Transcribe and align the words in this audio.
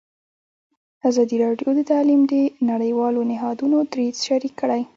ازادي 1.09 1.35
راډیو 1.45 1.69
د 1.75 1.81
تعلیم 1.91 2.21
د 2.33 2.33
نړیوالو 2.71 3.21
نهادونو 3.31 3.77
دریځ 3.91 4.15
شریک 4.27 4.53
کړی. 4.61 4.81